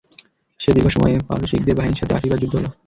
সে 0.59 0.69
দীর্ঘ 0.75 0.87
সময়ে 0.89 1.15
পারসিকদের 1.29 1.77
বাহিনীর 1.77 1.99
সাথে 2.01 2.13
আশিবার 2.15 2.41
যুদ্ধ 2.41 2.53
হল। 2.57 2.65